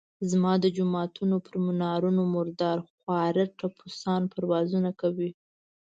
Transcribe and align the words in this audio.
زما 0.31 0.53
د 0.63 0.65
جوماتونو 0.77 1.35
پر 1.45 1.55
منارونو 1.65 2.21
مردار 2.35 2.77
خواره 2.91 3.43
ټپوسان 3.57 4.21
پروازونه 4.33 4.89
کوي. 5.01 5.31